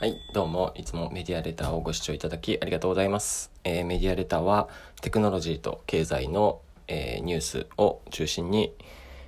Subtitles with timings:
[0.00, 3.50] はい、どうも、いつもメディアレターをご視聴いただきありがとうございます。
[3.64, 4.70] えーメディアレターは
[5.02, 8.72] テクノロジーと経済の、えーニュースを中心に、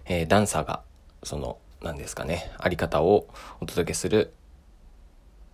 [0.07, 0.81] えーダンサーが、
[1.25, 3.29] その、何ですかね、あり方を
[3.61, 4.33] お届けする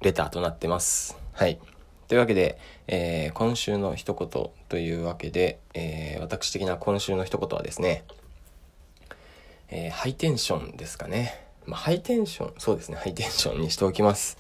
[0.02, 1.18] レターとなってます。
[1.32, 1.58] はい。
[2.06, 2.56] というわけで、
[2.86, 8.04] え今週の一言というわけで、え私的な今週の一言はですね、
[9.68, 11.44] えハイテンションですかね。
[11.66, 14.38] まあ、ハイテンション、そうですね、ハイテンションにしておきます。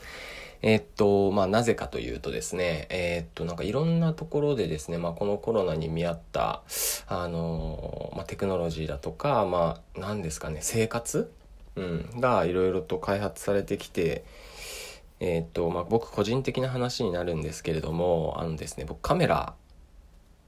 [0.62, 6.62] えーっと、まあ、なぜかというとですね、えーっと、なんかいろんなところでですね、まあ、このコロナに見合った、
[7.06, 11.30] あのーまあ、テクノロジーだとか、まあ、なんですかね、生活？
[11.76, 14.24] うん、がいろいろと開発されてきて、
[15.20, 19.54] えーっと、まあ、僕個人的な話になるんですけれども、あのですね、僕カメラ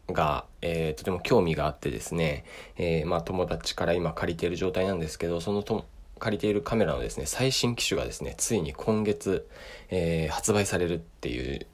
[0.08, 2.44] が、えーとても興味があってですね、
[2.76, 5.84] えーまあ、友達から今借りている状態なんですけどそのと
[6.20, 9.48] 借りているカメラのですね最新機種がですねついに今月、
[9.88, 11.66] えー発売されるっていう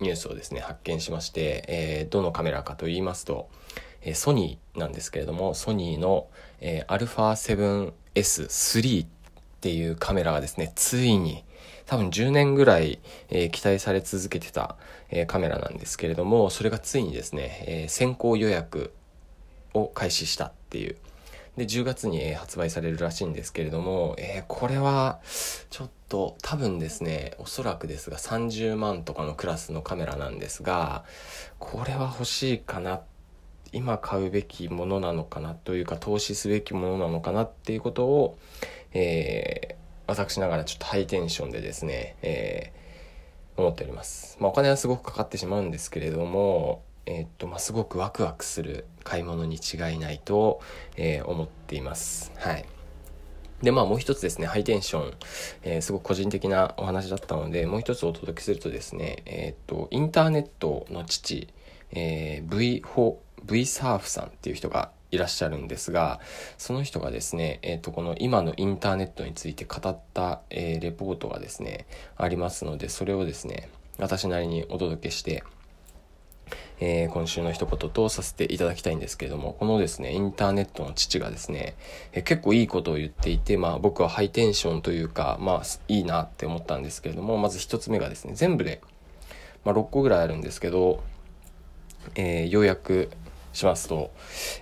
[0.00, 3.48] ニュースをですね発見しまして、えーどのカメラかと言いますと、
[4.02, 6.26] えソニーなんですけれどもソニーの、
[6.60, 9.08] えー、α7S3 っ
[9.60, 11.44] ていうカメラがですねついに
[11.86, 12.98] 多分10年ぐらい、
[13.30, 14.76] えー期待され続けてた、
[15.10, 18.92] えーカメラなんですけれどもそれがついにですね、えー先行予約
[19.74, 20.96] を開始したっていう
[21.56, 25.20] で10月に発売されるらしいんですけれども、えーこれは
[25.70, 31.04] ちょっと多分ですねおそらくですが30万とかのクラスのカメラなんですが
[31.58, 33.00] これは欲しいかな
[33.72, 38.38] 今買うべきものなのかなというか投資すべきものなのかなっていうことを、
[38.92, 42.82] えー私ながらちょっとハイテンションでですね、えー
[43.56, 44.36] 思っております。
[44.40, 50.60] まあ、お金はすごくかかってしまうんですけれども、えーっと、まあ、すごくワクワクする買い物に違いないと、
[50.96, 52.32] えー思っています。
[52.36, 52.64] はい。
[53.62, 55.12] で、まあもう一つですね、ハイテンション、
[55.62, 61.48] えーすごく個人的なお話だったので、もう一つお届けするとですね、えーっと、インターネットの父、
[61.92, 66.20] えー V4、V サーフさんっていう人がいらっしゃるんですが、
[66.58, 73.68] その人がですね、えーっと、この今のインターネットについて語った、えーレポートがですね、ありますので、それをですね、
[73.98, 75.44] 私なりにお届けして、
[76.84, 81.76] えー今週の一言とさせていただきたいんですけれども、このですね、インターネットの父がですね、
[82.12, 88.80] えー結構いいことを言っていて、まあ僕はハイテンションというか、まあいいなって思ったんですけれども、まず一つ目がですね、全部で、
[89.64, 91.04] まあ6個ぐらいあるんですけど、
[92.16, 93.10] えー要約
[93.52, 94.10] しますと、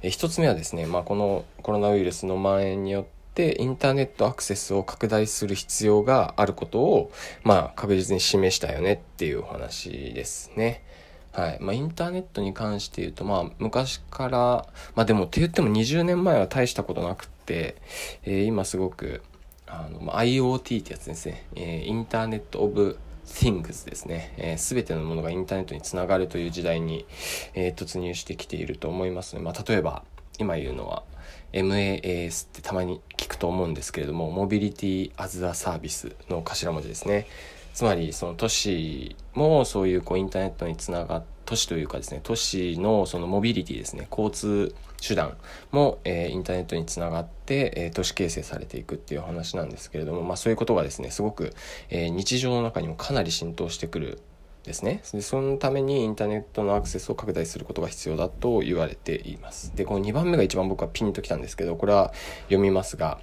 [0.03, 3.05] えー一つ目はですね、まあこのコロナウイルスの蔓延によっ
[3.35, 7.13] て、インターネットアクセスを拡大する必要があることを、
[7.45, 10.85] まあ確実に示したよねっていうお話ですね。
[11.33, 11.59] はい。
[11.61, 17.77] まあ、インターネットに関して言うと、まあ、昔から、まあでもって言っても20年前は大したことなくって、
[18.25, 19.23] えー今すごく、
[19.67, 21.47] あの、まあ、IoT ってやつですね。
[21.55, 24.57] えーインターネットオブ Things ですね。
[24.59, 27.07] す、えー、べ、てのものがインターネットにつながるという時代に、
[27.55, 30.03] えー突入してきていると思いますので、まあ、例えば、
[30.39, 31.05] 今言うのは、
[31.53, 37.27] MAAS ってたまに聞くと思うんですけれども、モビリティアズアサービスの頭文字ですね。
[37.75, 44.73] つまり、その都市もそういうこうインターネットにつながっ都市というかですね、都市のそのモビリティですね、交通
[45.05, 45.37] 手段
[45.73, 51.53] も、えーインターネットにつながって、えー都市形成されていくっていう話なんですけれども、まあそういうことがですね、すごく、
[51.89, 54.23] えー日常の中にもかなり浸透してくる
[54.63, 55.03] ですね。
[55.13, 59.75] でそのためにインターネットのアクセスを拡大することが必要だと言われています。
[59.75, 62.13] で、この2番目が一番僕はピンときたんですけど、これは
[62.45, 63.19] 読みますが、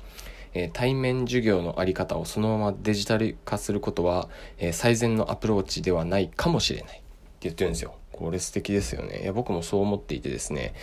[0.58, 7.04] え対面授業のあり方をそのままデジタル化することは、え最善のアプローチではないかもしれないって
[7.42, 7.96] 言ってるんですよ。
[8.12, 9.22] これ素敵ですよね。
[9.22, 10.74] いや、僕もそう思っていてですね、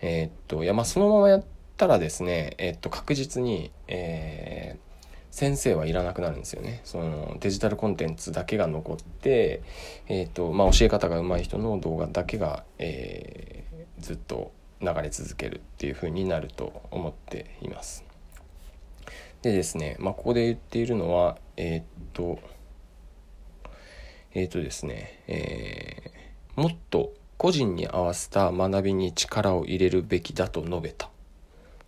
[0.00, 1.44] えーっと、いや、まあそのままやっ
[1.76, 4.88] たらですね、えーっと、確実に、えー
[5.30, 6.80] 先生はいらなくなるんですよね。
[6.84, 9.62] そのデジタルコンテンツだけが残って、
[10.08, 13.58] えっ、と、まあ、教え方が上手い人の動画だけが、えー
[14.00, 18.07] ずっと流れ続けるっていう風になると思っています。
[19.42, 21.82] でですね、まあ、ここで言っているのは、えっ、
[22.12, 22.38] と、
[24.34, 26.18] えっ、とですね、えー
[26.58, 31.08] もっと個人に合わせた学びに力を入れるべきだと述べた。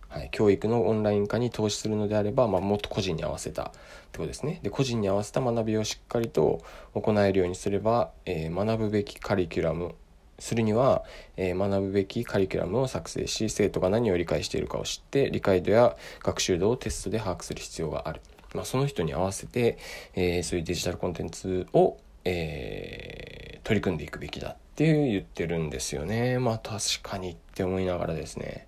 [0.07, 3.65] はい、教育のオンライン化に投資するのであれば、まあ、もっと個人に合わせたっ
[4.13, 4.61] てことですね。
[4.63, 6.61] で個人に合わせた学びをしっかりと
[6.93, 9.93] 行えるようにすれば、えー学ぶべきカリキュラム
[10.41, 11.03] するには、
[11.37, 18.21] えー学ぶべきカリキュラムを作成し生徒が何を理解しているかを知って理解度や学習度をテストで把握する必要がある、
[18.53, 19.77] まあ、その人に合わせて、
[20.15, 26.39] えーそういうデジタルコンテンツを、えー取り組んでいくべきだって言ってるんですよね。
[26.39, 28.67] まあ確かにって思いながらですね。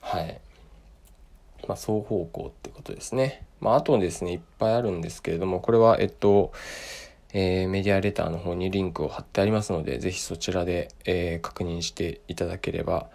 [0.00, 0.40] はい。
[1.66, 3.44] まあ、双方向ってことですね。
[3.60, 6.52] まあ、あとですね、いっぱいあるんですけれども、これは、えっと、
[7.38, 13.10] えー、メディアレターの方にリンクを貼ってありますので、ぜひそちらで、えー、確認していただければ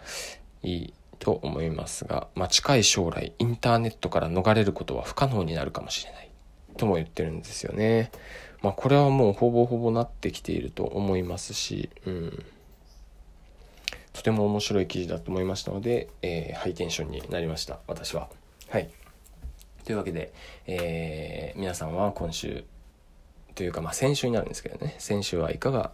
[0.62, 6.30] いいと思いますが、まあ、近い将来、インターネットから逃れることは不可能になるかもしれない。
[6.76, 8.12] とも言ってるんですよね。
[8.60, 12.44] まあ、これはもうほぼほぼなってきていると思いますし、うん。
[14.12, 18.28] とても面白い記事だと思いましたので、えー、ハイテンションになりました、私は。
[18.68, 18.88] はい。
[19.84, 20.32] というわけで、
[20.68, 22.64] えー、皆さんは今週、
[23.54, 25.92] というか、まあ、先週になるんですけどね、先週はいかが、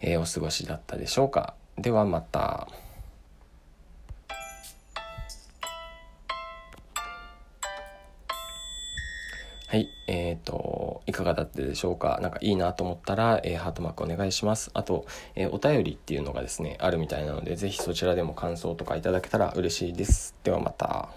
[0.00, 1.54] えー、お過ごしだったでしょうか。
[1.76, 2.68] ではまた。
[9.68, 9.88] はい。
[10.06, 14.70] えっ、ー、と、いかがだったでしょうかなんかいいなと思ったら、えー、ハートマークお願いします。
[14.74, 20.36] あと、えー、お便りっていうのがですね、あるみたいなので、ぜひそちらでも感想とかいただけたら嬉しいです。
[20.44, 21.10] ではまた。